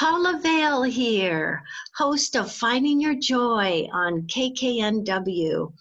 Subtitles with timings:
[0.00, 1.62] Paula Vail here,
[1.94, 5.74] host of Finding Your Joy on KKNW.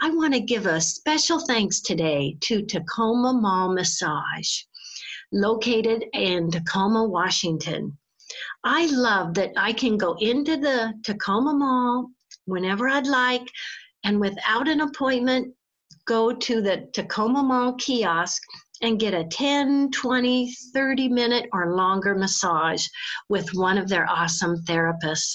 [0.00, 4.62] I want to give a special thanks today to Tacoma Mall Massage,
[5.32, 7.98] located in Tacoma, Washington.
[8.62, 12.08] I love that I can go into the Tacoma Mall
[12.44, 13.48] whenever I'd like
[14.04, 15.52] and without an appointment,
[16.06, 18.44] go to the Tacoma Mall kiosk
[18.82, 22.86] and get a 10, 20, 30 minute or longer massage
[23.28, 25.34] with one of their awesome therapists.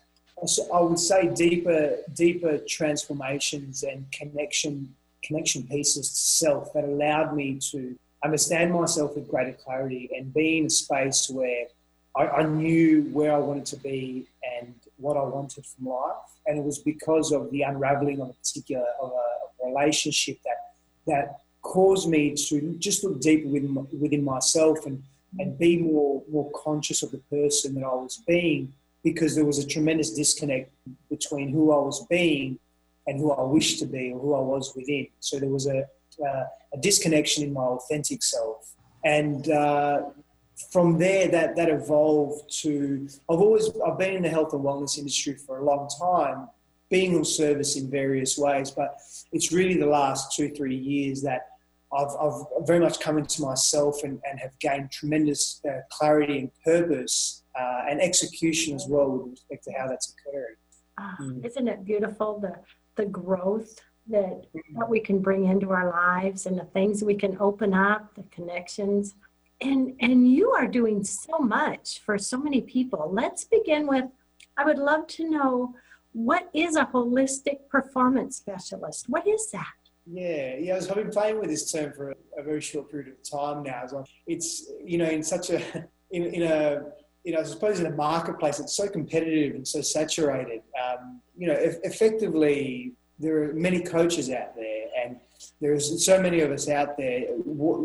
[0.75, 7.59] I would say deeper, deeper transformations and connection, connection pieces to self that allowed me
[7.71, 11.67] to understand myself with greater clarity and be in a space where
[12.17, 14.27] I, I knew where I wanted to be
[14.59, 16.17] and what I wanted from life.
[16.47, 20.59] And it was because of the unraveling of a particular of a relationship that
[21.07, 25.03] that caused me to just look deeper within, within myself and,
[25.39, 28.73] and be more, more conscious of the person that I was being
[29.07, 30.69] because there was a tremendous disconnect
[31.09, 32.59] between who I was being
[33.07, 35.07] and who I wished to be or who I was within.
[35.21, 35.87] So there was a,
[36.21, 36.45] uh,
[36.75, 38.75] a disconnection in my authentic self.
[39.05, 40.07] And uh,
[40.73, 44.99] from there, that, that evolved to, I've always, I've been in the health and wellness
[44.99, 46.49] industry for a long time,
[46.91, 48.97] being of service in various ways, but
[49.31, 51.43] it's really the last two, three years that
[51.97, 56.51] I've, I've very much come into myself and, and have gained tremendous uh, clarity and
[56.65, 60.57] purpose uh, and execution as well with respect to how that's occurring.
[60.99, 61.45] Oh, mm.
[61.45, 62.55] Isn't it beautiful the
[62.97, 63.79] the growth
[64.09, 64.47] that
[64.77, 68.25] that we can bring into our lives and the things we can open up, the
[68.31, 69.15] connections,
[69.61, 73.11] and and you are doing so much for so many people.
[73.13, 74.05] Let's begin with.
[74.57, 75.75] I would love to know
[76.13, 79.07] what is a holistic performance specialist.
[79.09, 79.67] What is that?
[80.07, 80.77] Yeah, yeah.
[80.77, 84.05] I've been playing with this term for a, a very short period of time now.
[84.27, 85.61] It's you know in such a
[86.11, 86.85] in, in a
[87.27, 90.63] you know I suppose in a marketplace it's so competitive and so saturated.
[90.81, 95.17] Um, you know, e- effectively there are many coaches out there, and
[95.61, 97.23] there's so many of us out there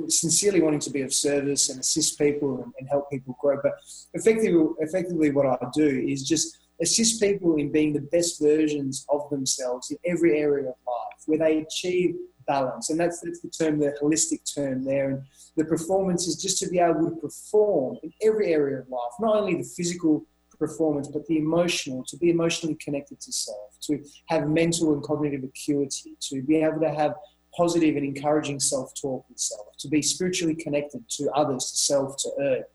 [0.09, 3.59] sincerely wanting to be of service and assist people and, and help people grow.
[3.63, 3.74] But
[4.13, 9.28] effectively, effectively, what I do is just assist people in being the best versions of
[9.31, 12.16] themselves in every area of life, where they achieve
[12.47, 12.90] balance.
[12.90, 15.09] And that's, that's the term, the holistic term there.
[15.09, 15.24] And
[15.57, 19.38] the performance is just to be able to perform in every area of life, not
[19.38, 20.25] only the physical
[20.59, 25.43] performance, but the emotional, to be emotionally connected to self, to have mental and cognitive
[25.43, 27.16] acuity, to be able to have
[27.55, 32.17] positive and encouraging self talk with self, to be spiritually connected to others, to self,
[32.17, 32.66] to earth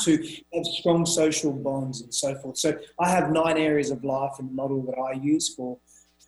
[0.00, 0.22] to
[0.54, 2.58] have strong social bonds and so forth.
[2.58, 5.78] So I have nine areas of life and model that I use for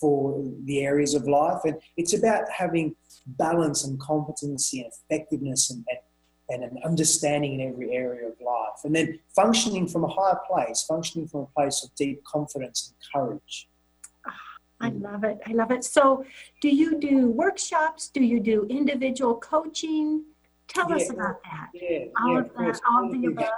[0.01, 2.95] for the areas of life, and it's about having
[3.27, 8.81] balance and competency and effectiveness and, and, and an understanding in every area of life,
[8.85, 12.97] and then functioning from a higher place, functioning from a place of deep confidence and
[13.13, 13.69] courage.
[14.27, 14.33] Ah,
[14.81, 15.39] I love it.
[15.47, 15.85] I love it.
[15.85, 16.25] So,
[16.63, 18.09] do you do workshops?
[18.09, 20.25] Do you do individual coaching?
[20.75, 21.69] Tell Yeah, us about that.
[21.75, 22.81] Yeah, All yeah, of that, course.
[22.89, 23.49] all of the above.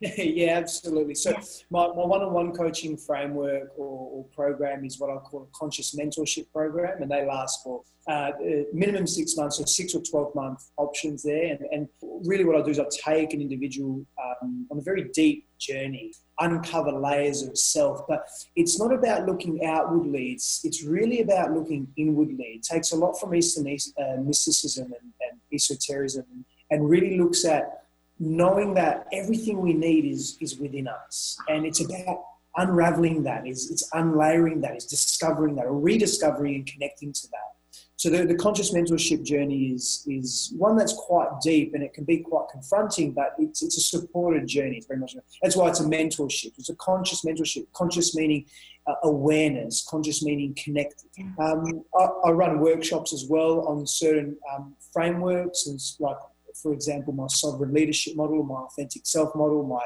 [0.18, 1.14] yeah, absolutely.
[1.14, 1.64] So Yes.
[1.70, 6.50] my, my one-on-one coaching framework or, or program is what I call a conscious mentorship
[6.52, 8.32] program, and they last for uh, uh,
[8.72, 11.52] minimum six months or six or 12 month options there.
[11.52, 11.88] And, and
[12.24, 14.04] really what I do is I take an individual
[14.42, 18.26] um, on a very deep journey, uncover layers of self, but
[18.56, 20.30] it's not about looking outwardly.
[20.32, 22.54] It's, it's really about looking inwardly.
[22.56, 27.84] It takes a lot from Eastern uh, mysticism and, and esotericism and really looks at
[28.18, 31.36] knowing that everything we need is, is within us.
[31.48, 32.24] And it's about
[32.56, 37.52] unraveling that, is it's unlayering that, is discovering that, or rediscovering and connecting to that.
[37.96, 42.02] So the, the conscious mentorship journey is is one that's quite deep and it can
[42.02, 44.78] be quite confronting, but it's it's a supported journey.
[44.78, 46.52] It's very much that's why it's a mentorship.
[46.58, 47.66] It's a conscious mentorship.
[47.74, 48.46] Conscious meaning
[48.88, 49.86] uh, awareness.
[49.88, 51.10] Conscious meaning connected.
[51.38, 56.16] Um, I, I, run workshops as well on certain um, frameworks and like
[56.62, 59.84] for example, my sovereign leadership model, my authentic self model, my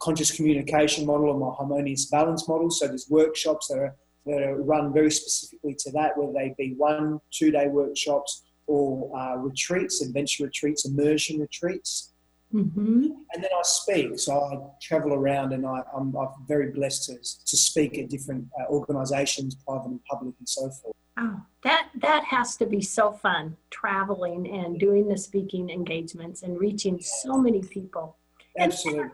[0.00, 2.70] conscious communication model, or my harmonious balance model.
[2.70, 3.94] So there's workshops that are
[4.26, 9.16] that are run very specifically to that, whether they be one, two day workshops or
[9.16, 12.12] uh, retreats, adventure retreats, immersion retreats.
[12.52, 13.08] Mm-hmm.
[13.32, 14.18] And then I speak.
[14.18, 16.14] So I travel around and I, am
[16.48, 20.96] very blessed to, to speak at different uh, organizations, private and public, and so forth.
[21.18, 26.58] Oh, that, that has to be so fun, traveling and doing the speaking engagements and
[26.58, 28.16] reaching so many people.
[28.58, 29.10] Absolutely.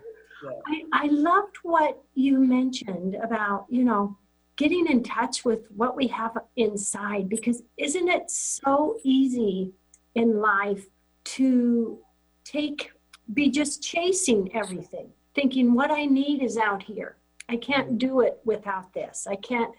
[0.66, 4.16] I, I loved what you mentioned about, you know,
[4.56, 9.72] getting in touch with what we have inside because isn't it so easy
[10.14, 10.86] in life
[11.24, 11.98] to
[12.44, 12.92] take
[13.32, 17.16] be just chasing everything thinking what i need is out here
[17.48, 17.98] i can't mm-hmm.
[17.98, 19.72] do it without this i can't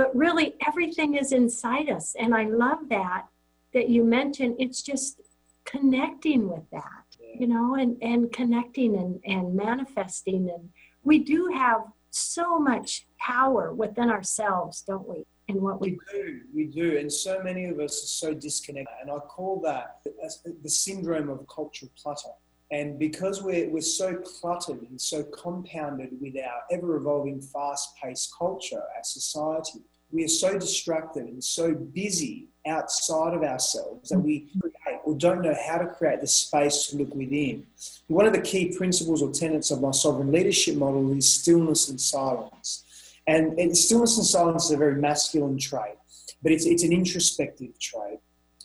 [0.00, 3.26] but really everything is inside us and i love that
[3.74, 5.20] that you mentioned it's just
[5.64, 7.06] connecting with that
[7.38, 10.70] you know and and connecting and and manifesting and
[11.02, 15.24] we do have so much power within ourselves, don't we?
[15.48, 18.94] In what we, we do, we do, and so many of us are so disconnected.
[19.02, 22.30] And I call that the syndrome of cultural clutter.
[22.72, 28.32] And because we're, we're so cluttered and so compounded with our ever evolving, fast paced
[28.36, 29.80] culture, our society,
[30.12, 35.42] we are so distracted and so busy outside of ourselves that we create or don't
[35.42, 37.66] know how to create the space to look within.
[38.08, 42.00] One of the key principles or tenets of my sovereign leadership model is stillness and
[42.00, 42.84] silence.
[43.26, 45.96] And, and stillness and silence is a very masculine trait,
[46.42, 48.18] but it's, it's an introspective trait.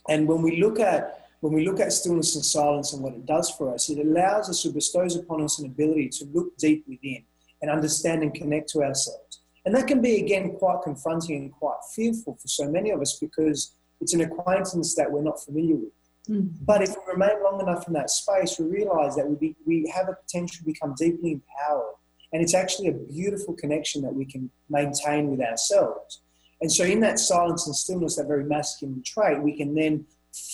[0.10, 3.24] And when we look at when we look at stillness and silence and what it
[3.28, 6.84] does for us, it allows us or bestows upon us an ability to look deep
[6.88, 7.24] within
[7.62, 9.42] and understand and connect to ourselves.
[9.64, 13.20] And that can be, again, quite confronting and quite fearful for so many of us
[13.22, 15.92] because it's an acquaintance that we're not familiar with.
[16.28, 16.50] Mm.
[16.62, 19.92] But if we remain long enough in that space, we realize that we, be, we
[19.94, 21.94] have a potential to become deeply empowered.
[22.34, 26.22] And it's actually a beautiful connection that we can maintain with ourselves.
[26.62, 30.06] And so, in that silence and stillness, that very masculine trait, we can then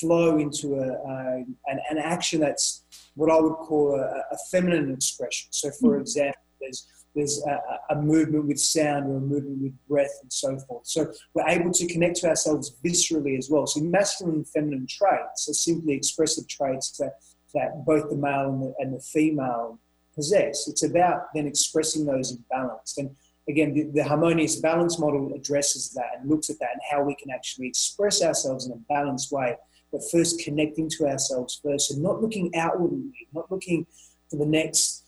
[0.01, 2.83] flow into a, a an, an, action that's
[3.15, 5.47] what I would call a, a feminine expression.
[5.51, 6.01] So, for mm.
[6.01, 10.57] example, there's there's a, a, movement with sound or a movement with breath and so
[10.59, 10.87] forth.
[10.87, 13.67] So we're able to connect to ourselves viscerally as well.
[13.67, 17.15] So masculine and feminine traits are simply expressive traits that,
[17.53, 19.79] that both the male and the, and the female
[20.15, 20.67] possess.
[20.67, 22.97] It's about then expressing those in balance.
[22.97, 23.15] And
[23.47, 27.15] again, the, the harmonious balance model addresses that and looks at that and how we
[27.15, 29.55] can actually express ourselves in a balanced way.
[29.91, 33.85] But first connecting to ourselves first and not looking outwardly, not looking
[34.29, 35.03] for the next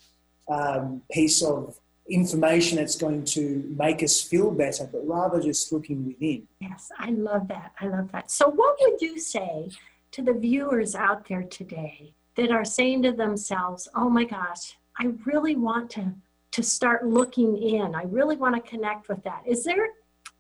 [0.50, 6.06] um, piece of information that's going to make us feel better, but rather just looking
[6.06, 6.48] within.
[6.60, 7.72] Yes, I love that.
[7.80, 8.30] I love that.
[8.30, 9.70] So, what would you say
[10.12, 15.12] to the viewers out there today that are saying to themselves, oh my gosh, I
[15.26, 16.14] really want to,
[16.52, 17.96] to start looking in?
[17.96, 19.44] I really want to connect with that.
[19.46, 19.88] Is there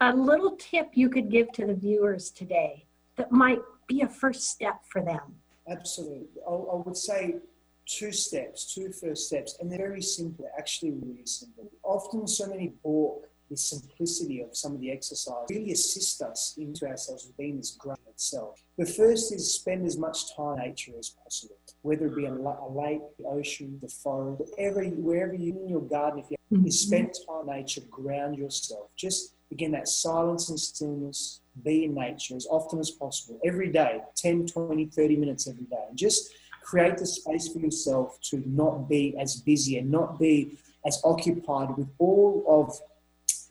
[0.01, 2.85] a little tip you could give to the viewers today
[3.15, 5.35] that might be a first step for them?
[5.67, 6.41] Absolutely.
[6.47, 7.35] I, I would say
[7.85, 11.69] two steps, two first steps, and they're very simple, actually really simple.
[11.83, 16.87] Often so many balk the simplicity of some of the exercise really assist us into
[16.87, 18.63] ourselves as being this great itself.
[18.77, 22.33] The first is spend as much time in nature as possible, whether it be a,
[22.33, 26.65] a lake, the ocean, the forest, wherever, wherever you in your garden, if you, mm-hmm.
[26.65, 28.89] you spend time in nature, ground yourself.
[28.95, 34.01] Just again, that silence and stillness, be in nature as often as possible, every day,
[34.15, 35.83] 10, 20, 30 minutes every day.
[35.89, 36.33] And just
[36.63, 41.77] create the space for yourself to not be as busy and not be as occupied
[41.77, 42.79] with all of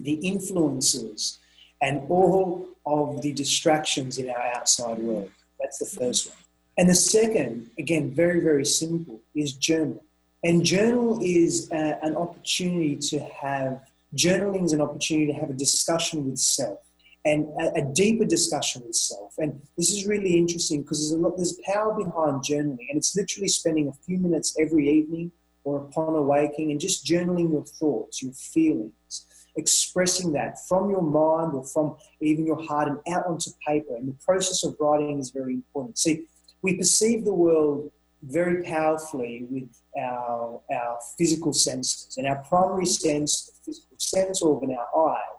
[0.01, 1.39] the influences
[1.81, 5.31] and all of the distractions in our outside world.
[5.61, 6.39] That's the first one.
[6.79, 10.03] And the second, again, very, very simple, is journal.
[10.43, 13.81] And journal is a, an opportunity to have,
[14.17, 16.79] journaling is an opportunity to have a discussion with self
[17.25, 19.35] and a, a deeper discussion with self.
[19.39, 23.17] And this is really interesting because there's a lot, there's power behind journaling, and it's
[23.17, 25.33] literally spending a few minutes every evening
[25.65, 29.27] or upon awaking and just journaling your thoughts, your feelings,
[29.57, 33.95] expressing that from your mind or from even your heart and out onto paper.
[33.95, 35.99] And the process of writing is very important.
[35.99, 36.25] See,
[36.63, 42.17] we perceive the world very powerfully with our, our physical senses.
[42.17, 45.32] And our primary sense, the physical sense organ, our eyes,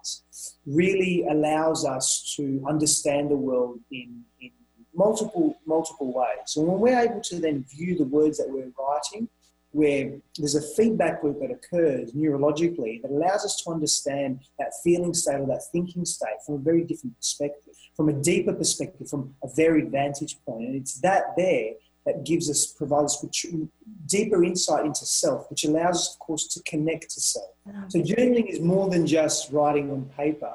[0.66, 4.50] really allows us to understand the world in, in
[4.94, 6.56] multiple, multiple ways.
[6.56, 9.28] And when we're able to then view the words that we're writing,
[9.74, 15.12] where there's a feedback loop that occurs neurologically that allows us to understand that feeling
[15.12, 19.34] state or that thinking state from a very different perspective, from a deeper perspective, from
[19.42, 20.64] a varied vantage point.
[20.64, 21.72] And it's that there
[22.06, 23.68] that gives us, provides us with
[24.06, 27.50] deeper insight into self, which allows us, of course, to connect to self.
[27.88, 30.54] So journaling is more than just writing on paper.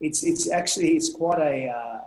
[0.00, 2.00] It's, it's actually, it's quite a, uh,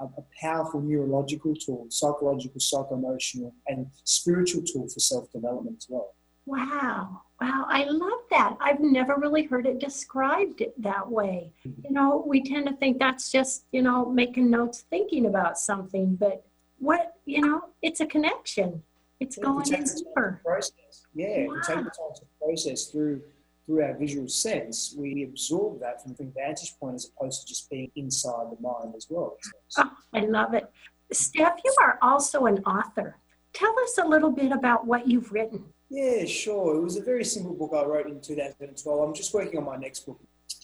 [0.00, 6.14] a, a powerful neurological tool, psychological, psycho-emotional, and spiritual tool for self-development as well.
[6.46, 7.22] Wow.
[7.40, 8.56] Wow, I love that.
[8.60, 11.52] I've never really heard it described that way.
[11.64, 16.14] You know, we tend to think that's just, you know, making notes thinking about something,
[16.14, 16.46] but
[16.84, 18.82] what, you know, it's a connection.
[19.20, 20.40] It's yeah, going in deeper.
[20.44, 21.06] Process.
[21.14, 21.54] Yeah, wow.
[21.54, 23.22] we take the time to process through
[23.66, 27.70] through our visual sense, we absorb that from a vantage point as opposed to just
[27.70, 29.36] being inside the mind as well.
[29.78, 30.70] Oh, I love it.
[31.12, 33.16] Stef, you are also an author.
[33.52, 35.64] Tell us a little bit about what you've written.
[35.88, 36.76] Yeah, sure.
[36.76, 39.08] It was a very simple book I wrote in 2012.
[39.08, 40.20] I'm just working on my next book.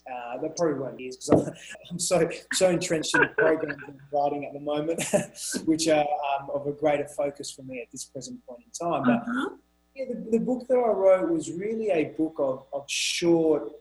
[0.07, 1.55] Uh, that probably won't be because I'm,
[1.91, 5.03] I'm, so so entrenched in the programs and writing at the moment,
[5.65, 6.07] which are
[6.41, 9.03] um, of a greater focus for me at this present point in time.
[9.05, 9.51] But uh-huh.
[9.95, 13.73] Yeah, the, the, book that I wrote was really a book of, of short,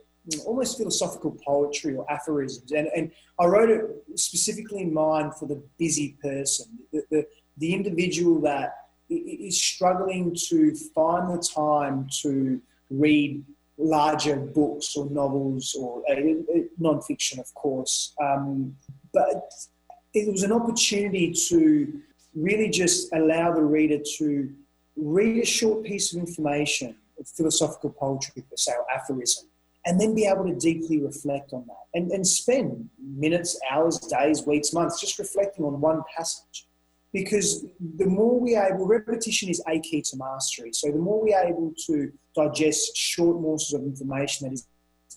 [0.46, 2.72] almost philosophical poetry or aphorisms.
[2.72, 7.74] And, and I wrote it specifically in mind for the busy person, the, the, the
[7.74, 8.74] individual that
[9.10, 13.44] is struggling to find the time to read
[13.80, 18.14] larger books or novels or uh, uh non-fiction, of course.
[18.22, 18.76] Um,
[19.14, 19.52] but
[20.14, 22.02] it was an opportunity to
[22.36, 24.54] really just allow the reader to
[24.96, 26.96] read a short piece of information,
[27.36, 29.48] philosophical poetry per se, or aphorism,
[29.86, 34.46] and then be able to deeply reflect on that and, and spend minutes, hours, days,
[34.46, 36.68] weeks, months just reflecting on one passage.
[37.12, 37.66] Because
[37.98, 40.72] the more we are able, repetition is a key to mastery.
[40.74, 44.68] So the more we are able to digest short morsels of information that is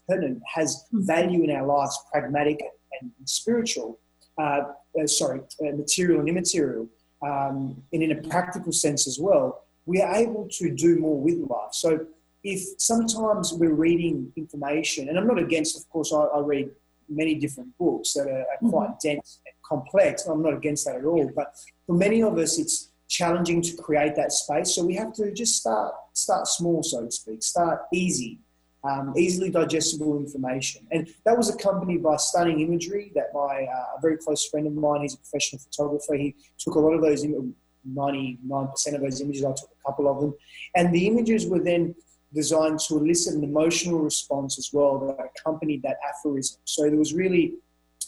[0.08, 2.62] pertinent, has value in our lives, pragmatic
[3.00, 3.98] and spiritual,
[4.38, 4.62] uh,
[5.00, 6.88] uh, sorry, uh, material and immaterial,
[7.22, 11.38] um, and in a practical sense as well, we are able to do more with
[11.38, 11.72] life.
[11.72, 12.06] So
[12.42, 16.70] if sometimes we're reading information, and I'm not against, of course, I, I read
[17.08, 19.08] many different books that are, are quite mm-hmm.
[19.08, 20.26] dense and complex.
[20.26, 21.30] I'm not against that at all.
[21.34, 21.54] But
[21.86, 24.74] for many of us, it's challenging to create that space.
[24.74, 27.42] So we have to just start start small, so to speak.
[27.42, 28.38] Start easy,
[28.84, 30.86] um, easily digestible information.
[30.90, 34.74] And that was accompanied by stunning imagery that my uh, a very close friend of
[34.74, 36.14] mine, he's a professional photographer.
[36.14, 37.24] He took a lot of those
[37.88, 40.34] 99% of those images, I took a couple of them.
[40.76, 41.94] And the images were then
[42.32, 46.58] designed to elicit an emotional response as well that accompanied that aphorism.
[46.64, 47.54] So there was really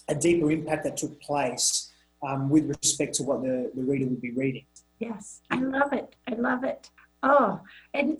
[0.08, 1.92] a deeper impact that took place
[2.26, 4.64] um, with respect to what the, the reader would be reading.
[4.98, 6.14] Yes, I love it.
[6.28, 6.90] I love it.
[7.22, 7.60] Oh,
[7.92, 8.18] and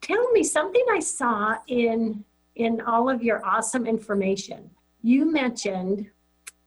[0.00, 4.70] tell me something I saw in in all of your awesome information.
[5.02, 6.10] You mentioned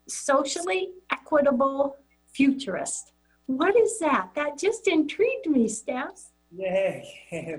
[0.07, 1.97] socially equitable
[2.31, 3.11] futurist.
[3.47, 4.29] What is that?
[4.35, 6.29] That just intrigued me, Stef.
[6.55, 7.57] Yeah, yeah,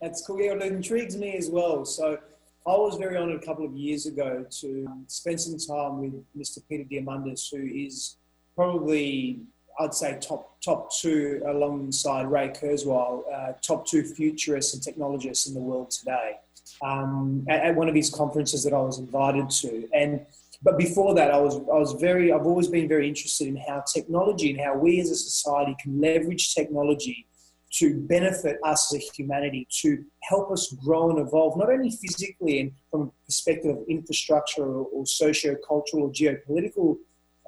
[0.00, 0.40] that's cool.
[0.40, 1.84] Yeah, it intrigues me as well.
[1.84, 2.18] So
[2.66, 6.60] I was very honoured a couple of years ago to spend some time with Mr.
[6.66, 8.16] Peter Diamandis, who is
[8.54, 9.40] probably,
[9.78, 15.52] I'd say, top top two alongside Ray Kurzweil, uh, top two futurists and technologists in
[15.52, 16.38] the world today.
[16.82, 20.24] Um, at, at one of his conferences that I was invited to, and
[20.62, 23.84] but before that, I was I was very I've always been very interested in how
[23.92, 27.26] technology and how we as a society can leverage technology
[27.78, 32.60] to benefit us as a humanity, to help us grow and evolve, not only physically
[32.60, 36.98] and from a perspective of infrastructure or, or socio-cultural or geopolitical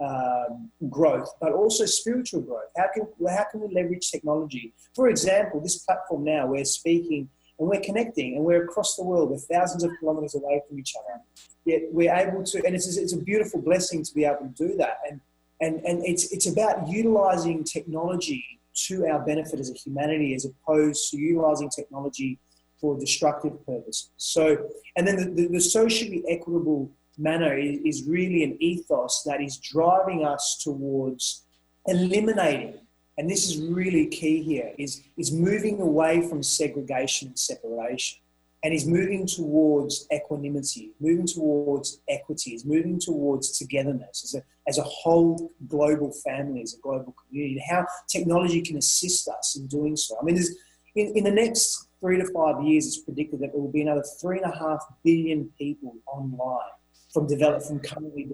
[0.01, 2.71] um, growth, but also spiritual growth.
[2.77, 4.75] How can, how can we leverage technology?
[4.95, 7.29] For example, this platform now, we're speaking
[7.59, 10.93] and we're connecting and we're across the world, we're thousands of kilometers away from each
[10.99, 11.23] other
[11.67, 14.77] yet we're able to, and it's, it's a beautiful blessing to be able to do
[14.77, 15.01] that.
[15.11, 15.21] And,
[15.61, 18.45] and, and it's, it's about utilizing technology
[18.87, 22.39] to our benefit as a humanity as opposed to utilizing technology
[22.81, 24.11] for destructive purposes.
[24.17, 29.41] So, and then the, the, the socially equitable manner is, is really an ethos that
[29.41, 31.45] is driving us towards
[31.87, 32.75] eliminating
[33.19, 38.19] and this is really key here is, is moving away from segregation and separation
[38.67, 44.79] and is moving towards equanimity, moving towards equity, is moving towards togetherness as a, as
[44.79, 49.95] a whole global family, as a global community, how technology can assist us in doing
[49.95, 50.19] so.
[50.21, 50.37] I mean,
[50.97, 54.03] in, in the next three to five years, it's predicted that there will be another
[54.21, 56.75] three and a half billion people online
[57.15, 58.29] from develop from currently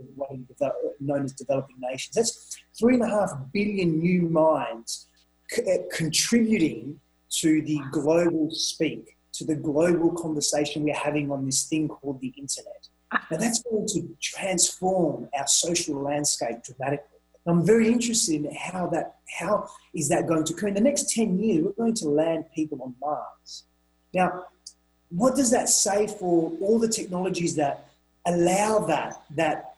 [0.98, 2.14] known as developing nations.
[2.14, 5.08] That's three and a half billion new minds
[5.50, 6.98] c- uh, contributing
[7.40, 12.32] to the global speak, to the global conversation we're having on this thing called the
[12.36, 12.88] internet.
[13.30, 17.18] Now that's going to transform our social landscape dramatically.
[17.46, 21.10] I'm very interested in how that how is that going to occur in the next
[21.10, 21.64] 10 years.
[21.64, 23.64] We're going to land people on Mars.
[24.14, 24.44] Now,
[25.08, 27.88] what does that say for all the technologies that
[28.24, 29.72] allow that that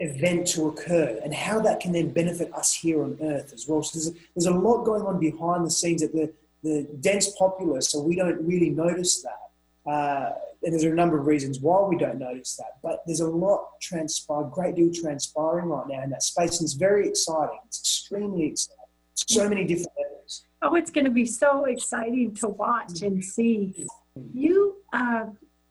[0.00, 3.82] event to occur and how that can then benefit us here on earth as well.
[3.82, 6.32] So there's, there's a lot going on behind the scenes at the,
[6.64, 9.90] the dense populace, so we don't really notice that.
[9.90, 12.78] Uh, and there's a number of reasons why we don't notice that.
[12.82, 16.72] But there's a lot transpire, great deal transpiring right now in that space, and it's
[16.72, 17.58] very exciting.
[17.66, 18.78] It's extremely exciting.
[19.14, 20.44] So many different levels.
[20.62, 23.86] Oh, it's going to be so exciting to watch and see.
[24.32, 25.26] You uh,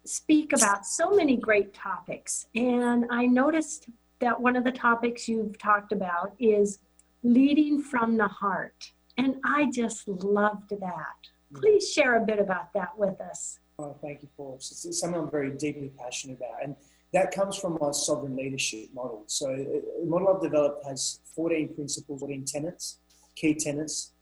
[0.06, 2.46] speak about so many great topics.
[2.56, 6.80] And I noticed that one of the topics you've talked about is
[7.24, 8.92] leading from the heart.
[9.18, 11.18] And I just loved that.
[11.54, 13.60] Please share a bit about that with us.
[13.78, 14.56] Oh, thank you, Paul.
[14.56, 16.64] It's something I'm very deeply passionate about.
[16.64, 16.76] And
[17.12, 19.24] that comes from my sovereign leadership model.
[19.28, 22.98] So, uh, the model I've developed has 14 principles, 14 tenets,
[23.36, 24.14] key tenets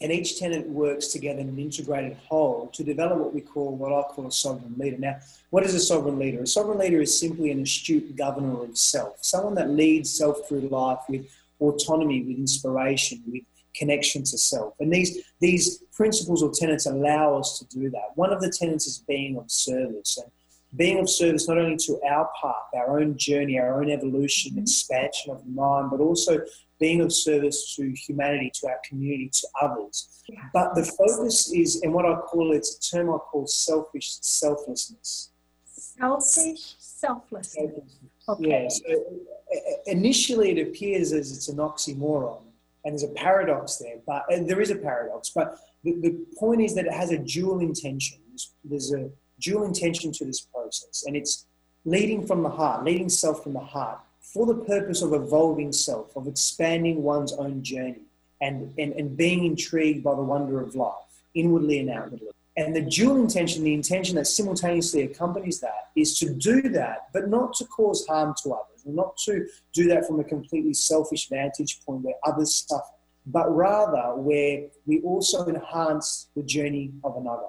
[0.00, 3.92] and each tenant works together in an integrated whole to develop what we call what
[3.92, 4.96] I call a sovereign leader.
[4.96, 5.18] Now,
[5.50, 6.42] what is a sovereign leader?
[6.42, 10.60] A sovereign leader is simply an astute governor of self, someone that leads self through
[10.60, 11.30] life with
[11.60, 13.42] autonomy, with inspiration, with
[13.74, 14.74] connection to self.
[14.80, 18.10] And these these principles or tenets allow us to do that.
[18.14, 20.30] One of the tenets is being of service and
[20.76, 24.60] being of service not only to our path, our own journey, our own evolution, mm-hmm.
[24.60, 26.40] expansion of the mind, but also
[26.78, 30.22] being of service to humanity, to our community, to others.
[30.54, 35.30] But the focus is, and what I call it's a term I call selfish selflessness.
[35.64, 37.98] Selfish selflessness.
[38.28, 38.48] Okay.
[38.48, 38.68] Yeah.
[38.68, 42.42] So uh, uh, initially, it appears as it's an oxymoron,
[42.84, 43.96] and there's a paradox there.
[44.06, 45.30] But there is a paradox.
[45.30, 48.18] But the, the point is that it has a dual intention.
[48.28, 51.46] There's, there's a dual intention to this process, and it's
[51.84, 56.16] leading from the heart, leading self from the heart for the purpose of evolving self,
[56.16, 58.02] of expanding one's own journey,
[58.40, 60.94] and, and, and being intrigued by the wonder of life,
[61.34, 62.28] inwardly and outwardly.
[62.56, 67.28] And the dual intention, the intention that simultaneously accompanies that, is to do that, but
[67.28, 71.80] not to cause harm to others, not to do that from a completely selfish vantage
[71.84, 72.84] point where others suffer,
[73.26, 77.48] but rather where we also enhance the journey of another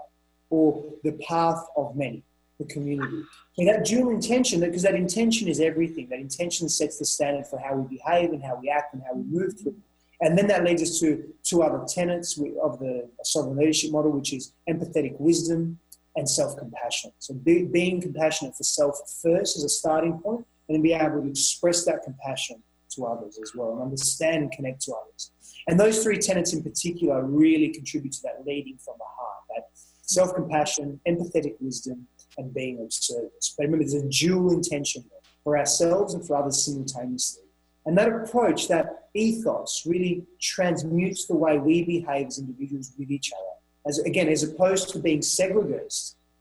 [0.49, 2.23] or the path of many,
[2.59, 3.23] the community.
[3.53, 6.09] So that dual intention, because that intention is everything.
[6.09, 9.13] That intention sets the standard for how we behave and how we act and how
[9.13, 9.75] we move through.
[10.21, 14.33] And then that leads us to two other tenets of the sovereign leadership model, which
[14.33, 15.79] is empathetic wisdom
[16.15, 17.11] and self-compassion.
[17.19, 21.29] So be, being compassionate for self first as a starting point, and be able to
[21.29, 22.61] express that compassion
[22.95, 25.31] to others as well, and understand and connect to others.
[25.67, 29.69] And those three tenets in particular really contribute to that leading from the heart, that
[30.01, 32.07] self-compassion, empathetic wisdom,
[32.37, 33.53] and being of service.
[33.57, 35.05] But remember, there's a dual intention
[35.43, 37.43] for ourselves and for others simultaneously.
[37.85, 43.31] And that approach, that ethos, really transmutes the way we behave as individuals with each
[43.33, 43.45] other.
[43.87, 45.91] As again, as opposed to being segregated,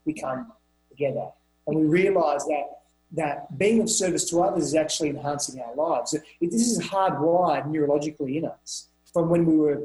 [0.05, 0.53] we come
[0.91, 1.29] together.
[1.67, 2.80] And we realize that
[3.13, 6.15] that being of service to others is actually enhancing our lives.
[6.41, 9.83] This is hardwired neurologically in us from when we were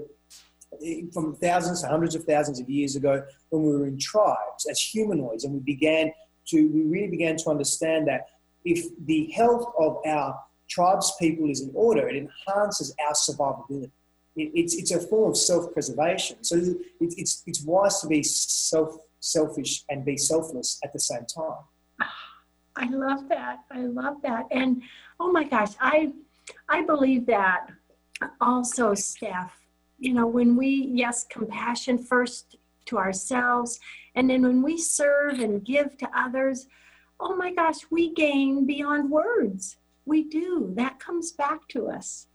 [1.14, 4.80] from thousands to hundreds of thousands of years ago when we were in tribes as
[4.80, 6.12] humanoids and we began
[6.46, 8.28] to we really began to understand that
[8.66, 13.92] if the health of our tribes people is in order it enhances our survivability.
[14.36, 16.44] It, it's, it's a form of self-preservation.
[16.44, 21.26] So it, it's, it's wise to be self selfish and be selfless at the same
[21.26, 21.64] time
[22.78, 24.82] i love that i love that and
[25.20, 26.12] oh my gosh i
[26.70, 27.68] i believe that
[28.42, 29.50] also stef
[29.98, 33.80] you know, when we, yes, compassion first to ourselves,
[34.16, 36.68] and then when we serve and give to others,
[37.20, 39.78] oh my gosh, we gain beyond words.
[40.06, 40.72] We do.
[40.76, 42.28] That comes back to us.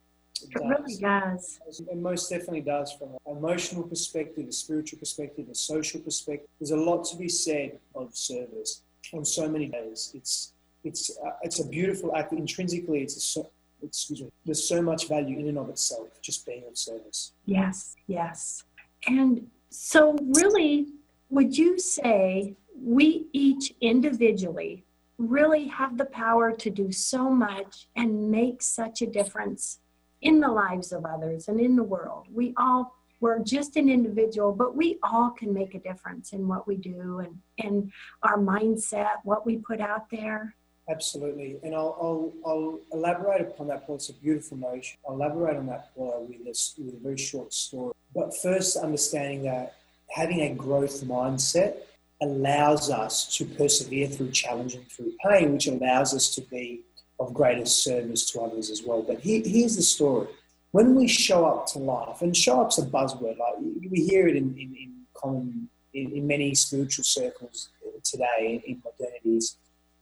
[0.43, 1.61] It, it really does.
[1.69, 6.49] It most definitely does from an emotional perspective, a spiritual perspective, a social perspective.
[6.59, 8.83] There's a lot to be said of service
[9.13, 10.13] on so many days.
[10.15, 10.53] It's
[10.85, 12.33] it's uh, it's a beautiful act.
[12.33, 13.51] Intrinsically, it's a so,
[13.83, 14.31] excuse me.
[14.45, 17.33] There's so much value in and of itself, just being of service.
[17.45, 18.65] Yes, yes.
[19.07, 20.87] And so, really,
[21.29, 24.85] would you say we each individually
[25.21, 29.79] really have the power to do so much and make such a difference
[30.23, 32.27] in the lives of others and in the world.
[32.33, 36.67] We all, we're just an individual, but we all can make a difference in what
[36.67, 40.55] we do and, and our mindset, what we put out there.
[40.89, 41.59] Absolutely.
[41.63, 44.01] And I'll, I'll, I'll elaborate upon that point.
[44.01, 44.99] It's a beautiful notion.
[45.07, 47.95] I'll elaborate on that point with, this, with a very short story.
[48.15, 49.75] But first, understanding that
[50.09, 51.77] having a growth mindset
[52.23, 56.83] allows us to persevere through challenge and through pain, which allows us to be
[57.21, 59.03] of greater service to others as well.
[59.03, 60.27] But here's the story.
[60.73, 64.37] When we show up to life, and show up's a buzzword, like we hear it
[64.37, 67.71] in, in, in common, in, in, many spiritual circles
[68.05, 69.57] today, in modernities,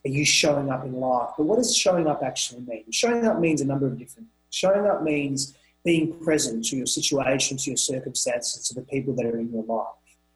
[0.04, 1.31] are you showing up in life?
[1.38, 2.85] But what does showing up actually mean?
[2.92, 4.48] Showing up means a number of different things.
[4.50, 9.24] Showing up means being present to your situation, to your circumstances, to the people that
[9.24, 9.87] are in your life,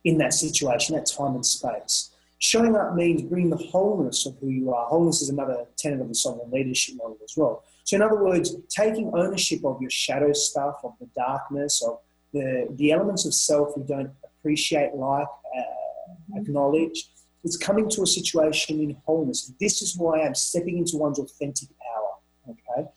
[0.04, 2.11] in that situation, that time and space.
[2.42, 4.86] Showing up means bringing the wholeness of who you are.
[4.86, 7.62] Wholeness is another tenet of the sovereign leadership model as well.
[7.84, 12.00] So, in other words, taking ownership of your shadow stuff, of the darkness, of
[12.32, 17.12] the, the elements of self you don't appreciate, like, uh, acknowledge,
[17.44, 19.52] it's coming to a situation in wholeness.
[19.60, 22.56] This is who I am, stepping into one's authentic power.
[22.56, 22.88] Okay?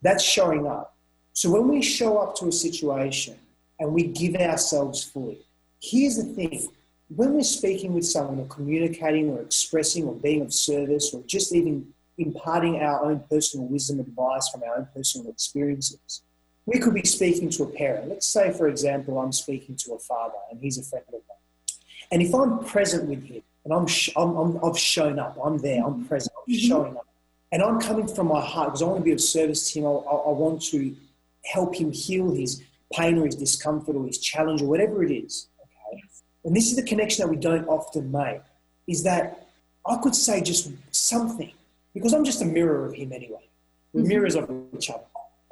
[0.00, 0.96] That's showing up.
[1.32, 3.34] So, when we show up to a situation
[3.80, 5.44] and we give ourselves fully,
[5.80, 6.68] here's the thing
[7.16, 11.54] when we're speaking with someone or communicating or expressing or being of service or just
[11.54, 11.86] even
[12.18, 16.22] imparting our own personal wisdom and advice from our own personal experiences,
[16.64, 18.08] we could be speaking to a parent.
[18.08, 21.78] Let's say, for example, I'm speaking to a father and he's a friend of mine.
[22.12, 25.58] And if I'm present with him and I'm, sh- I'm, i have shown up, I'm
[25.58, 26.68] there, I'm present, I'm mm-hmm.
[26.68, 27.06] showing up,
[27.50, 29.86] and I'm coming from my heart because I want to be of service to him,
[29.86, 30.94] I, I want to
[31.44, 35.48] help him heal his pain or his discomfort or his challenge or whatever it is
[36.44, 38.40] and this is the connection that we don't often make,
[38.86, 39.48] is that
[39.86, 41.52] I could say just something,
[41.94, 43.48] because I'm just a mirror of him anyway.
[43.92, 44.08] We're mm-hmm.
[44.08, 45.04] mirrors of each other.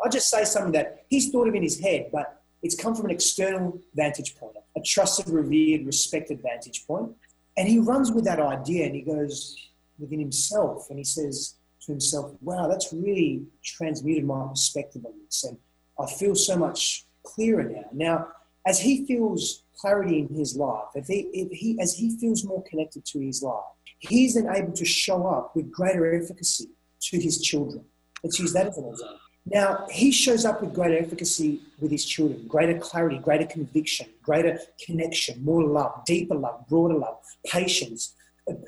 [0.05, 3.07] I just say something that he's thought of in his head, but it's come from
[3.07, 7.13] an external vantage point, a trusted, revered, respected vantage point.
[7.57, 9.57] And he runs with that idea and he goes
[9.99, 15.45] within himself and he says to himself, wow, that's really transmuted my perspective on this.
[15.45, 15.59] And
[15.99, 17.85] I feel so much clearer now.
[17.93, 18.29] Now,
[18.67, 22.63] as he feels clarity in his life, if he, if he, as he feels more
[22.65, 23.65] connected to his life,
[23.99, 26.69] he's then able to show up with greater efficacy
[27.01, 27.85] to his children.
[28.23, 29.19] Let's use that as an example.
[29.47, 34.61] Now, he shows up with greater efficacy with his children, greater clarity, greater conviction, greater
[34.85, 38.15] connection, more love, deeper love, broader love, patience,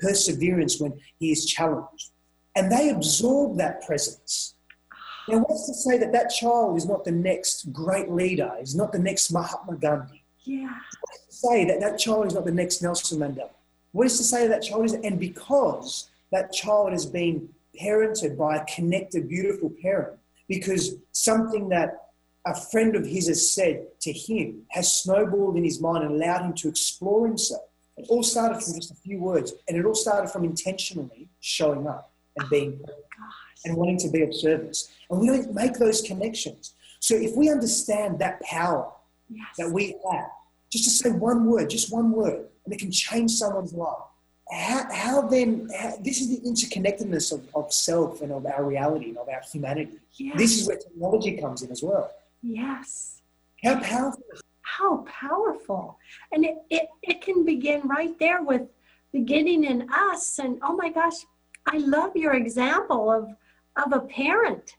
[0.01, 2.11] perseverance when he is challenged.
[2.55, 4.55] And they absorb that presence.
[5.27, 8.91] Now, what's to say that that child is not the next great leader, is not
[8.91, 10.23] the next Mahatma Gandhi?
[10.43, 10.73] Yeah.
[11.01, 13.49] What's to say that that child is not the next Nelson Mandela?
[13.93, 18.37] What is to say that, that child is, and because that child has been parented
[18.37, 22.09] by a connected, beautiful parent, because something that
[22.45, 26.43] a friend of his has said to him has snowballed in his mind and allowed
[26.43, 27.63] him to explore himself.
[27.95, 31.87] It all started from just a few words, and it all started from intentionally showing
[31.87, 32.93] up and being oh,
[33.65, 34.91] and wanting to be of service.
[35.09, 36.73] And we don't make those connections.
[36.99, 38.89] So if we understand that power
[39.29, 39.47] yes.
[39.57, 40.29] that we have,
[40.71, 43.97] just to say one word, just one word, and it can change someone's life.
[44.51, 49.09] How, how then, how, this is the interconnectedness of, of self and of our reality
[49.09, 49.99] and of our humanity.
[50.15, 50.37] Yes.
[50.37, 52.11] This is where technology comes in as well.
[52.41, 53.21] Yes.
[53.63, 54.23] How powerful.
[54.61, 55.97] How powerful.
[56.31, 58.63] And it, it, it can begin right there with
[59.11, 60.39] beginning in us.
[60.39, 61.17] And oh my gosh,
[61.67, 63.29] I love your example of,
[63.75, 64.77] of a parent,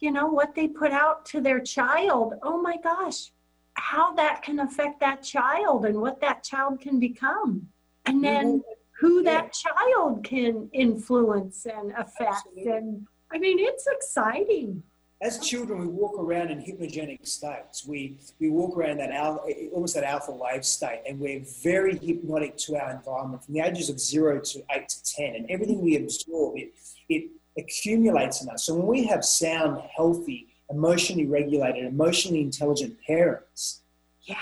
[0.00, 2.34] you know, what they put out to their child.
[2.42, 3.30] Oh my gosh,
[3.74, 7.68] how that can affect that child and what that child can become.
[8.04, 8.60] And then mm-hmm.
[9.00, 12.46] who that child can influence and affect.
[12.46, 12.72] Absolutely.
[12.72, 14.82] And I mean, it's exciting.
[15.22, 17.86] As children, we walk around in hypnogenic states.
[17.86, 22.58] We, we walk around that alpha, almost that alpha wave state, and we're very hypnotic
[22.58, 25.34] to our environment from the ages of zero to eight to 10.
[25.36, 26.74] And everything we absorb, it,
[27.08, 28.64] it accumulates in us.
[28.64, 33.80] So when we have sound, healthy, emotionally regulated, emotionally intelligent parents,
[34.22, 34.36] yeah,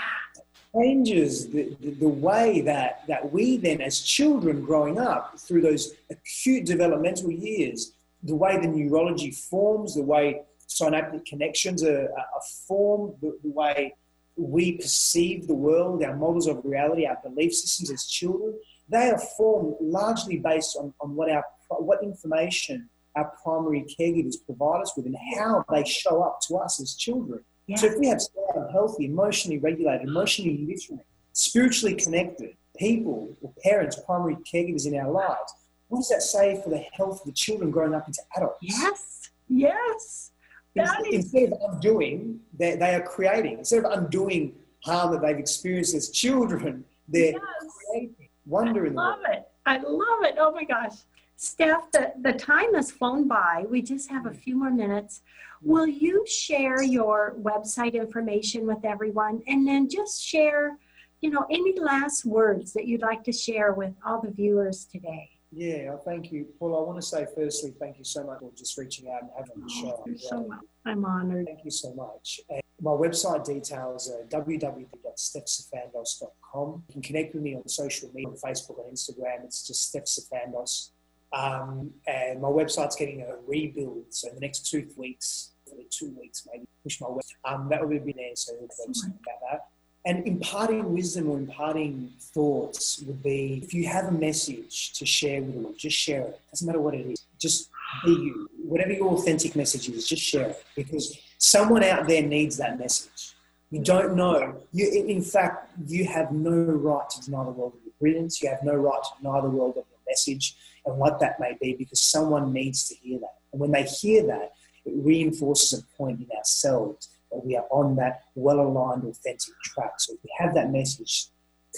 [0.75, 5.93] changes the, the, the, way that, that we then, as children growing up through those
[6.09, 13.13] acute developmental years, the way the neurology forms, the way synaptic connections are, are formed
[13.21, 13.93] the, the way
[14.35, 18.53] we perceive the world, our models of reality, our belief systems as children,
[18.89, 24.81] they are formed largely based on, on what our what information our primary caregivers provide
[24.81, 27.39] us with and how they show up to us as children.
[27.67, 27.77] Yeah.
[27.77, 33.99] So if we have sound, healthy, emotionally regulated, emotionally literate, spiritually connected people or parents,
[34.05, 35.53] primary caregivers in our lives,
[35.87, 38.57] what does that say for the health of the children growing up into adults?
[38.61, 40.31] Yes, yes.
[40.75, 43.59] Instead, instead of undoing, they, they are creating.
[43.59, 47.41] Instead of undoing harm that they've experienced as children, they're yes.
[47.89, 49.19] creating wonder I in the world.
[49.21, 49.47] Love it.
[49.65, 50.35] I love it.
[50.37, 50.97] Oh my gosh.
[51.37, 53.65] Stef, the, the time has flown by.
[53.69, 54.39] We just have a mm-hmm.
[54.39, 55.21] few more minutes.
[55.61, 60.77] Will you share your website information with everyone and then just share,
[61.21, 65.29] you know, any last words that you'd like to share with all the viewers today?
[65.51, 66.47] Yeah, oh, thank you.
[66.59, 69.31] Paul, I want to say firstly, thank you so much for just reaching out and
[69.37, 70.03] having the oh, show.
[70.05, 70.59] Thank You're so much.
[70.85, 71.45] I'm honored.
[71.45, 72.41] Thank you so much.
[72.49, 76.83] And my website details are www.stefsifandos.com.
[76.87, 79.45] You can connect with me on social media, on Facebook and Instagram.
[79.45, 80.89] It's just Stef Sifandos.
[81.35, 84.05] Um, and my website's getting a rebuild.
[84.09, 85.51] So the next two weeks,
[85.89, 87.53] two weeks, maybe push my website.
[87.53, 88.35] Um, that will be there.
[88.35, 89.67] So about that.
[90.05, 95.41] And imparting wisdom or imparting thoughts would be if you have a message to share
[95.41, 96.39] with the world, just share it.
[96.51, 97.25] Doesn't matter what it is.
[97.39, 97.69] Just
[98.05, 98.47] be you.
[98.63, 100.63] Whatever your authentic message is, just share it.
[100.75, 103.35] Because someone out there needs that message.
[103.71, 104.55] You don't know.
[104.71, 108.41] You, in fact, you have no right to deny the world of your brilliance.
[108.41, 111.57] You have no right to deny the world of your message and what that may
[111.61, 113.35] be because someone needs to hear that.
[113.51, 114.53] And when they hear that,
[114.85, 119.93] it reinforces a point in ourselves that we are on that well aligned, authentic track.
[119.97, 121.27] So if we have that message,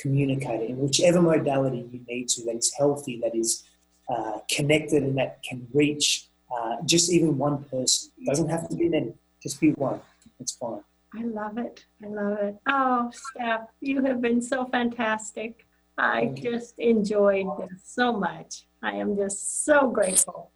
[0.02, 3.64] communicate it in whichever modality you need to that is healthy, that is
[4.10, 8.12] uh, connected, and that can reach uh, just even one person.
[8.18, 10.02] It doesn't have to be many, just be one.
[10.40, 10.82] It's fine.
[11.16, 11.84] I love it.
[12.04, 12.58] I love it.
[12.68, 15.66] Oh, Stef, you have been so fantastic.
[15.98, 18.67] I just enjoyed this so much.
[18.88, 20.54] I am just so grateful.